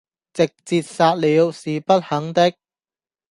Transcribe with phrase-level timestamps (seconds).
[0.33, 2.51] 直捷殺了，是不肯的，